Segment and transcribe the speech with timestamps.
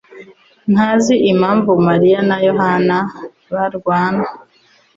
[0.71, 2.97] ntazi impamvu Mariya na Yohana
[3.53, 4.25] barwana.